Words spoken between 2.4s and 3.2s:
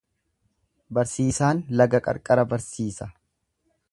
barsiisa.